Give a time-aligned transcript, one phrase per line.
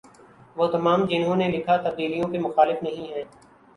[0.57, 3.23] وہ تمام جنہوں نے لکھا تبدیلیوں کے مخالف نہیں ہیں